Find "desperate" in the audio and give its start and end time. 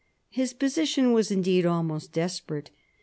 2.11-2.71